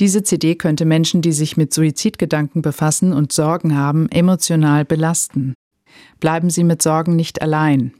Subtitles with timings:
[0.00, 5.52] Diese CD könnte Menschen, die sich mit Suizidgedanken befassen und Sorgen haben, emotional belasten.
[6.20, 7.92] Bleiben Sie mit Sorgen nicht allein.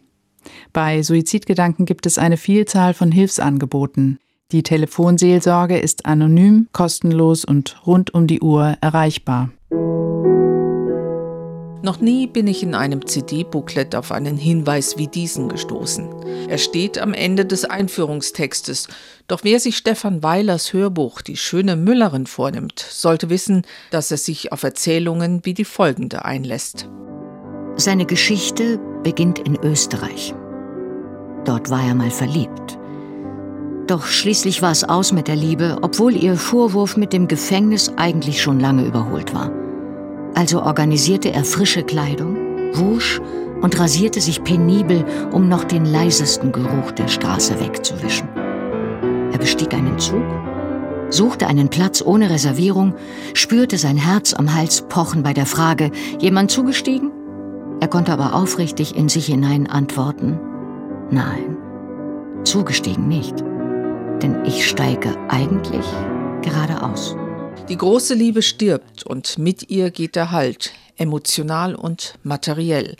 [0.72, 4.18] Bei Suizidgedanken gibt es eine Vielzahl von Hilfsangeboten.
[4.50, 9.50] Die Telefonseelsorge ist anonym, kostenlos und rund um die Uhr erreichbar.
[11.82, 16.10] Noch nie bin ich in einem CD-Booklet auf einen Hinweis wie diesen gestoßen.
[16.48, 18.88] Er steht am Ende des Einführungstextes.
[19.28, 24.52] Doch wer sich Stefan Weilers Hörbuch Die schöne Müllerin vornimmt, sollte wissen, dass er sich
[24.52, 26.90] auf Erzählungen wie die folgende einlässt.
[27.76, 30.34] Seine Geschichte beginnt in Österreich.
[31.46, 32.78] Dort war er mal verliebt.
[33.86, 38.42] Doch schließlich war es aus mit der Liebe, obwohl ihr Vorwurf mit dem Gefängnis eigentlich
[38.42, 39.50] schon lange überholt war.
[40.40, 42.34] Also organisierte er frische Kleidung,
[42.72, 43.20] wusch
[43.60, 48.26] und rasierte sich penibel, um noch den leisesten Geruch der Straße wegzuwischen.
[49.32, 50.24] Er bestieg einen Zug,
[51.10, 52.94] suchte einen Platz ohne Reservierung,
[53.34, 57.10] spürte sein Herz am Hals pochen bei der Frage, jemand zugestiegen?
[57.80, 60.40] Er konnte aber aufrichtig in sich hinein antworten,
[61.10, 61.58] nein,
[62.44, 63.44] zugestiegen nicht,
[64.22, 65.84] denn ich steige eigentlich
[66.40, 67.14] geradeaus.
[67.70, 72.96] Die große Liebe stirbt und mit ihr geht der Halt, emotional und materiell.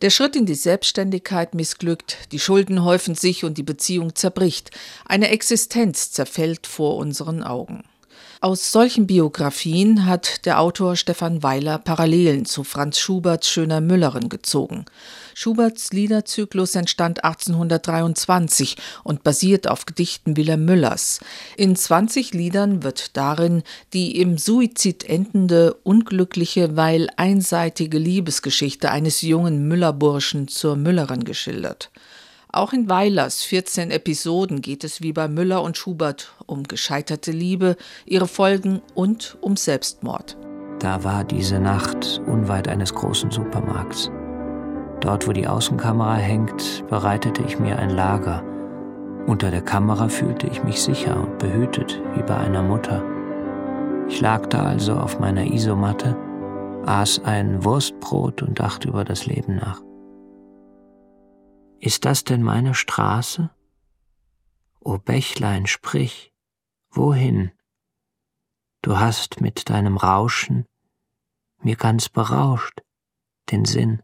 [0.00, 4.70] Der Schritt in die Selbstständigkeit missglückt, die Schulden häufen sich und die Beziehung zerbricht.
[5.04, 7.84] Eine Existenz zerfällt vor unseren Augen.
[8.44, 14.84] Aus solchen Biografien hat der Autor Stefan Weiler Parallelen zu Franz Schuberts Schöner Müllerin gezogen.
[15.32, 21.20] Schuberts Liederzyklus entstand 1823 und basiert auf Gedichten Wilhelm Müllers.
[21.56, 23.62] In 20 Liedern wird darin
[23.94, 31.90] die im Suizid endende, unglückliche, weil einseitige Liebesgeschichte eines jungen Müllerburschen zur Müllerin geschildert.
[32.54, 37.74] Auch in Weilers 14 Episoden geht es wie bei Müller und Schubert um gescheiterte Liebe,
[38.06, 40.36] ihre Folgen und um Selbstmord.
[40.78, 44.08] Da war diese Nacht unweit eines großen Supermarkts.
[45.00, 48.44] Dort, wo die Außenkamera hängt, bereitete ich mir ein Lager.
[49.26, 53.02] Unter der Kamera fühlte ich mich sicher und behütet wie bei einer Mutter.
[54.08, 56.16] Ich lag da also auf meiner Isomatte,
[56.86, 59.82] aß ein Wurstbrot und dachte über das Leben nach.
[61.84, 63.50] Ist das denn meine Straße?
[64.80, 66.32] O Bächlein, sprich,
[66.88, 67.52] wohin?
[68.80, 70.64] Du hast mit deinem Rauschen
[71.60, 72.80] mir ganz berauscht
[73.50, 74.02] den Sinn.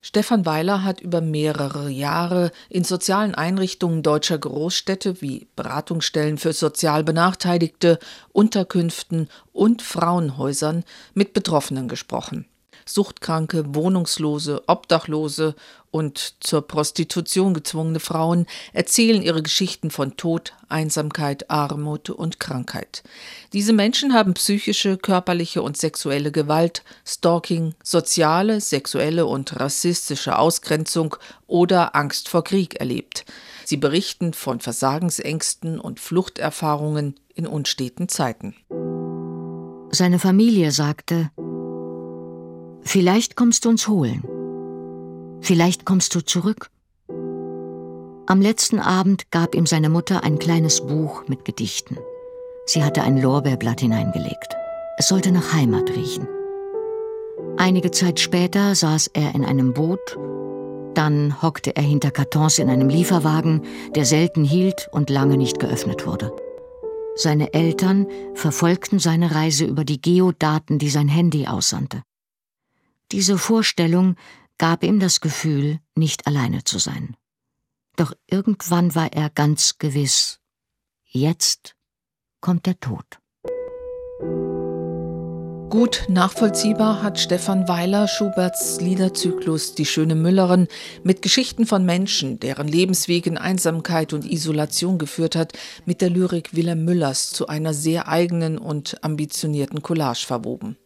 [0.00, 7.04] Stefan Weiler hat über mehrere Jahre in sozialen Einrichtungen deutscher Großstädte wie Beratungsstellen für sozial
[7.04, 7.98] Benachteiligte,
[8.32, 12.46] Unterkünften und Frauenhäusern mit Betroffenen gesprochen.
[12.84, 15.54] Suchtkranke, Wohnungslose, Obdachlose
[15.90, 23.04] und zur Prostitution gezwungene Frauen erzählen ihre Geschichten von Tod, Einsamkeit, Armut und Krankheit.
[23.52, 31.14] Diese Menschen haben psychische, körperliche und sexuelle Gewalt, Stalking, soziale, sexuelle und rassistische Ausgrenzung
[31.46, 33.24] oder Angst vor Krieg erlebt.
[33.64, 38.56] Sie berichten von Versagensängsten und Fluchterfahrungen in unsteten Zeiten.
[39.92, 41.30] Seine Familie sagte,
[42.84, 44.22] Vielleicht kommst du uns holen.
[45.40, 46.70] Vielleicht kommst du zurück.
[48.26, 51.98] Am letzten Abend gab ihm seine Mutter ein kleines Buch mit Gedichten.
[52.66, 54.54] Sie hatte ein Lorbeerblatt hineingelegt.
[54.96, 56.28] Es sollte nach Heimat riechen.
[57.56, 60.16] Einige Zeit später saß er in einem Boot,
[60.94, 63.62] dann hockte er hinter Kartons in einem Lieferwagen,
[63.94, 66.32] der selten hielt und lange nicht geöffnet wurde.
[67.16, 72.02] Seine Eltern verfolgten seine Reise über die Geodaten, die sein Handy aussandte.
[73.12, 74.16] Diese Vorstellung
[74.58, 77.16] gab ihm das Gefühl, nicht alleine zu sein.
[77.96, 80.40] Doch irgendwann war er ganz gewiss,
[81.04, 81.76] jetzt
[82.40, 83.20] kommt der Tod.
[85.70, 90.68] Gut nachvollziehbar hat Stefan Weiler Schuberts Liederzyklus Die schöne Müllerin
[91.02, 95.52] mit Geschichten von Menschen, deren Lebensweg in Einsamkeit und Isolation geführt hat,
[95.84, 100.76] mit der Lyrik Wilhelm Müllers zu einer sehr eigenen und ambitionierten Collage verwoben.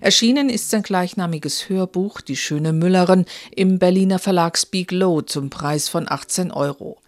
[0.00, 3.24] Erschienen ist sein gleichnamiges Hörbuch Die schöne Müllerin
[3.54, 6.98] im Berliner Verlag Speak Low zum Preis von 18 Euro.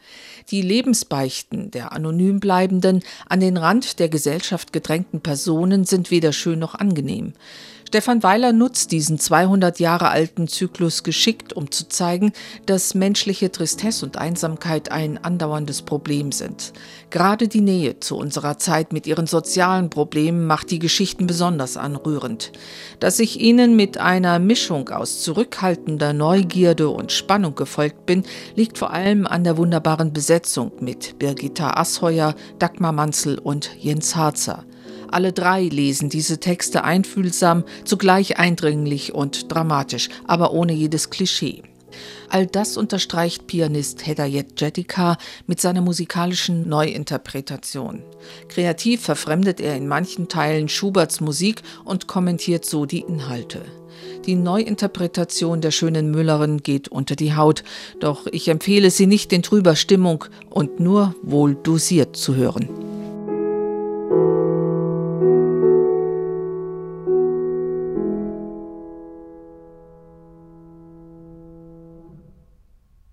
[0.51, 6.59] Die Lebensbeichten der anonym bleibenden, an den Rand der Gesellschaft gedrängten Personen sind weder schön
[6.59, 7.35] noch angenehm.
[7.91, 12.33] Stefan Weiler nutzt diesen 200 Jahre alten Zyklus geschickt, um zu zeigen,
[12.65, 16.73] dass menschliche Tristesse und Einsamkeit ein andauerndes Problem sind.
[17.11, 22.53] Gerade die Nähe zu unserer Zeit mit ihren sozialen Problemen macht die Geschichten besonders anrührend.
[23.01, 28.23] Dass ich ihnen mit einer Mischung aus zurückhaltender Neugierde und Spannung gefolgt bin,
[28.55, 34.65] liegt vor allem an der wunderbaren Besetzung mit Birgitta Asheuer, Dagmar Manzel und Jens Harzer.
[35.11, 41.63] Alle drei lesen diese Texte einfühlsam, zugleich eindringlich und dramatisch, aber ohne jedes Klischee.
[42.29, 45.17] All das unterstreicht Pianist Hedayet Jedika
[45.49, 48.03] mit seiner musikalischen Neuinterpretation.
[48.49, 53.63] Kreativ verfremdet er in manchen Teilen Schuberts Musik und kommentiert so die Inhalte.
[54.27, 57.65] Die Neuinterpretation der schönen Müllerin geht unter die Haut,
[57.99, 62.90] doch ich empfehle sie nicht in trüber Stimmung und nur wohl dosiert zu hören.